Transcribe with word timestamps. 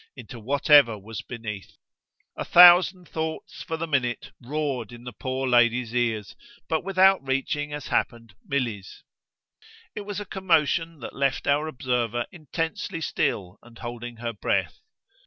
into 0.15 0.39
whatever 0.39 0.97
was 0.97 1.21
beneath. 1.21 1.77
A 2.35 2.43
thousand 2.43 3.07
thoughts, 3.07 3.61
for 3.61 3.77
the 3.77 3.85
minute, 3.85 4.31
roared 4.43 4.91
in 4.91 5.03
the 5.03 5.13
poor 5.13 5.47
lady's 5.47 5.93
ears, 5.93 6.35
but 6.67 6.83
without 6.83 7.21
reaching, 7.23 7.71
as 7.71 7.89
happened, 7.89 8.33
Milly's. 8.43 9.03
It 9.93 10.01
was 10.01 10.19
a 10.19 10.25
commotion 10.25 11.01
that 11.01 11.13
left 11.15 11.45
our 11.45 11.67
observer 11.67 12.25
intensely 12.31 12.99
still 13.01 13.59
and 13.61 13.77
holding 13.77 14.15
her 14.15 14.33
breath. 14.33 14.79